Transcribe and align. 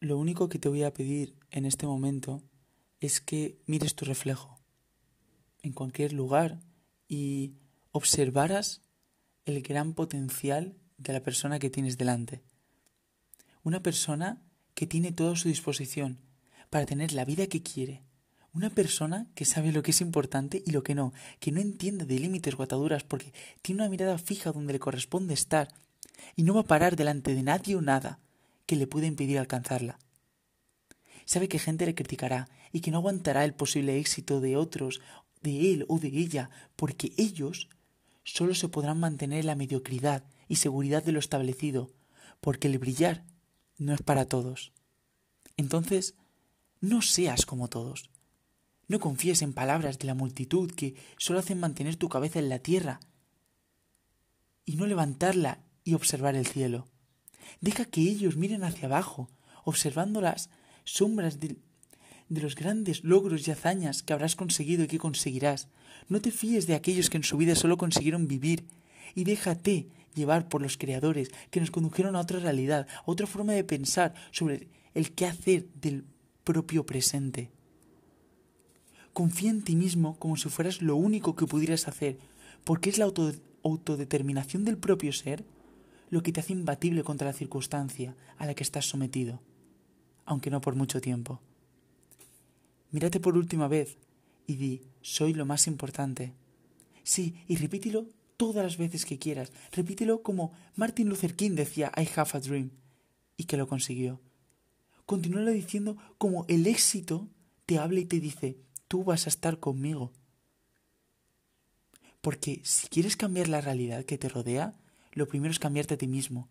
Lo 0.00 0.16
único 0.16 0.48
que 0.48 0.60
te 0.60 0.68
voy 0.68 0.84
a 0.84 0.94
pedir 0.94 1.34
en 1.50 1.64
este 1.64 1.84
momento 1.84 2.40
es 3.00 3.20
que 3.20 3.58
mires 3.66 3.96
tu 3.96 4.04
reflejo 4.04 4.60
en 5.60 5.72
cualquier 5.72 6.12
lugar 6.12 6.60
y 7.08 7.54
observaras 7.90 8.80
el 9.44 9.60
gran 9.60 9.94
potencial 9.94 10.76
de 10.98 11.12
la 11.12 11.22
persona 11.24 11.58
que 11.58 11.68
tienes 11.68 11.98
delante. 11.98 12.42
Una 13.64 13.82
persona 13.82 14.40
que 14.74 14.86
tiene 14.86 15.10
todo 15.10 15.32
a 15.32 15.36
su 15.36 15.48
disposición 15.48 16.20
para 16.70 16.86
tener 16.86 17.12
la 17.12 17.24
vida 17.24 17.48
que 17.48 17.64
quiere. 17.64 18.04
Una 18.52 18.70
persona 18.70 19.26
que 19.34 19.44
sabe 19.44 19.72
lo 19.72 19.82
que 19.82 19.90
es 19.90 20.00
importante 20.00 20.62
y 20.64 20.70
lo 20.70 20.84
que 20.84 20.94
no, 20.94 21.12
que 21.40 21.50
no 21.50 21.60
entiende 21.60 22.04
de 22.04 22.20
límites 22.20 22.54
o 22.56 22.62
ataduras 22.62 23.02
porque 23.02 23.32
tiene 23.62 23.82
una 23.82 23.90
mirada 23.90 24.16
fija 24.18 24.52
donde 24.52 24.74
le 24.74 24.78
corresponde 24.78 25.34
estar 25.34 25.74
y 26.36 26.44
no 26.44 26.54
va 26.54 26.60
a 26.60 26.66
parar 26.68 26.94
delante 26.94 27.34
de 27.34 27.42
nadie 27.42 27.74
o 27.74 27.82
nada 27.82 28.20
que 28.68 28.76
le 28.76 28.86
pueda 28.86 29.06
impedir 29.06 29.38
alcanzarla. 29.38 29.98
Sabe 31.24 31.48
que 31.48 31.58
gente 31.58 31.86
le 31.86 31.94
criticará 31.94 32.50
y 32.70 32.80
que 32.80 32.90
no 32.90 32.98
aguantará 32.98 33.46
el 33.46 33.54
posible 33.54 33.98
éxito 33.98 34.42
de 34.42 34.58
otros, 34.58 35.00
de 35.40 35.72
él 35.72 35.86
o 35.88 35.98
de 35.98 36.08
ella, 36.08 36.50
porque 36.76 37.12
ellos 37.16 37.70
solo 38.24 38.54
se 38.54 38.68
podrán 38.68 39.00
mantener 39.00 39.40
en 39.40 39.46
la 39.46 39.54
mediocridad 39.54 40.22
y 40.48 40.56
seguridad 40.56 41.02
de 41.02 41.12
lo 41.12 41.18
establecido, 41.18 41.90
porque 42.42 42.68
el 42.68 42.78
brillar 42.78 43.24
no 43.78 43.94
es 43.94 44.02
para 44.02 44.26
todos. 44.26 44.72
Entonces, 45.56 46.14
no 46.82 47.00
seas 47.00 47.46
como 47.46 47.68
todos. 47.68 48.10
No 48.86 49.00
confíes 49.00 49.40
en 49.40 49.54
palabras 49.54 49.98
de 49.98 50.06
la 50.06 50.14
multitud 50.14 50.70
que 50.72 50.94
solo 51.16 51.38
hacen 51.38 51.58
mantener 51.58 51.96
tu 51.96 52.10
cabeza 52.10 52.38
en 52.38 52.50
la 52.50 52.58
tierra 52.58 53.00
y 54.66 54.76
no 54.76 54.86
levantarla 54.86 55.64
y 55.84 55.94
observar 55.94 56.36
el 56.36 56.46
cielo. 56.46 56.86
Deja 57.60 57.84
que 57.84 58.00
ellos 58.00 58.36
miren 58.36 58.64
hacia 58.64 58.86
abajo, 58.86 59.28
observando 59.64 60.20
las 60.20 60.50
sombras 60.84 61.40
de, 61.40 61.56
de, 62.28 62.40
los 62.40 62.54
grandes 62.54 63.04
logros 63.04 63.46
y 63.46 63.50
hazañas 63.50 64.02
que 64.02 64.12
habrás 64.12 64.36
conseguido 64.36 64.84
y 64.84 64.88
que 64.88 64.98
conseguirás. 64.98 65.68
No 66.08 66.20
te 66.20 66.30
fíes 66.30 66.66
de 66.66 66.74
aquellos 66.74 67.10
que 67.10 67.18
en 67.18 67.24
su 67.24 67.36
vida 67.36 67.54
solo 67.54 67.76
consiguieron 67.76 68.28
vivir 68.28 68.64
y 69.14 69.24
déjate 69.24 69.88
llevar 70.14 70.48
por 70.48 70.62
los 70.62 70.76
creadores 70.76 71.30
que 71.50 71.60
nos 71.60 71.70
condujeron 71.70 72.16
a 72.16 72.20
otra 72.20 72.40
realidad, 72.40 72.86
a 72.98 73.02
otra 73.04 73.26
forma 73.26 73.52
de 73.52 73.64
pensar 73.64 74.14
sobre 74.30 74.68
el 74.94 75.12
qué 75.12 75.26
hacer 75.26 75.66
del 75.74 76.04
propio 76.44 76.84
presente. 76.84 77.50
Confía 79.12 79.50
en 79.50 79.62
ti 79.62 79.76
mismo 79.76 80.18
como 80.18 80.36
si 80.36 80.48
fueras 80.48 80.82
lo 80.82 80.96
único 80.96 81.36
que 81.36 81.46
pudieras 81.46 81.88
hacer, 81.88 82.18
porque 82.64 82.90
es 82.90 82.98
la 82.98 83.10
autodeterminación 83.62 84.64
del 84.64 84.78
propio 84.78 85.12
ser 85.12 85.44
lo 86.10 86.22
que 86.22 86.32
te 86.32 86.40
hace 86.40 86.52
imbatible 86.52 87.04
contra 87.04 87.28
la 87.28 87.32
circunstancia 87.32 88.16
a 88.36 88.46
la 88.46 88.54
que 88.54 88.62
estás 88.62 88.86
sometido, 88.86 89.40
aunque 90.24 90.50
no 90.50 90.60
por 90.60 90.74
mucho 90.74 91.00
tiempo. 91.00 91.40
Mírate 92.90 93.20
por 93.20 93.36
última 93.36 93.68
vez 93.68 93.98
y 94.46 94.56
di, 94.56 94.82
soy 95.02 95.34
lo 95.34 95.44
más 95.44 95.66
importante. 95.66 96.32
Sí, 97.02 97.34
y 97.46 97.56
repítelo 97.56 98.06
todas 98.36 98.64
las 98.64 98.76
veces 98.78 99.04
que 99.04 99.18
quieras. 99.18 99.52
Repítelo 99.72 100.22
como 100.22 100.52
Martin 100.76 101.08
Luther 101.08 101.34
King 101.34 101.52
decía, 101.52 101.92
I 101.96 102.08
have 102.16 102.30
a 102.32 102.40
dream, 102.40 102.70
y 103.36 103.44
que 103.44 103.56
lo 103.56 103.68
consiguió. 103.68 104.20
Continúalo 105.04 105.50
diciendo 105.50 105.96
como 106.18 106.44
el 106.48 106.66
éxito 106.66 107.28
te 107.66 107.78
habla 107.78 108.00
y 108.00 108.06
te 108.06 108.20
dice, 108.20 108.58
tú 108.88 109.04
vas 109.04 109.26
a 109.26 109.28
estar 109.30 109.58
conmigo. 109.58 110.12
Porque 112.20 112.60
si 112.64 112.88
quieres 112.88 113.16
cambiar 113.16 113.48
la 113.48 113.60
realidad 113.60 114.04
que 114.04 114.18
te 114.18 114.28
rodea, 114.28 114.74
lo 115.12 115.28
primero 115.28 115.50
es 115.50 115.58
cambiarte 115.58 115.94
a 115.94 115.98
ti 115.98 116.06
mismo 116.06 116.48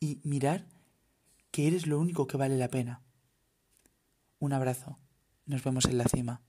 y 0.00 0.20
mirar 0.22 0.66
que 1.50 1.66
eres 1.66 1.86
lo 1.86 2.00
único 2.00 2.26
que 2.26 2.36
vale 2.36 2.56
la 2.56 2.68
pena. 2.68 3.00
Un 4.38 4.52
abrazo. 4.52 4.98
Nos 5.46 5.62
vemos 5.62 5.84
en 5.84 5.98
la 5.98 6.04
cima. 6.04 6.40